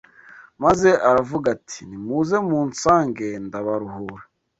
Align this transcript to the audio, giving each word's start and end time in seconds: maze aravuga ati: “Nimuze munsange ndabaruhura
maze 0.63 0.89
aravuga 1.09 1.47
ati: 1.55 1.79
“Nimuze 1.89 2.35
munsange 2.49 3.27
ndabaruhura 3.45 4.23